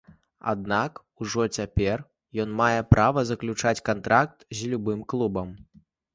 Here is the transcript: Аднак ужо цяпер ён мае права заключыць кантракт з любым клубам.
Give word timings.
Аднак 0.51 0.91
ужо 1.25 1.45
цяпер 1.59 2.03
ён 2.45 2.57
мае 2.63 2.79
права 2.95 3.25
заключыць 3.33 3.75
кантракт 3.93 4.37
з 4.61 4.73
любым 4.75 5.07
клубам. 5.15 5.55